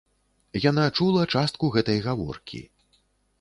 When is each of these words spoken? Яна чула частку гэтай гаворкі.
Яна 0.69 0.85
чула 0.99 1.25
частку 1.33 1.69
гэтай 1.77 1.99
гаворкі. 2.07 2.63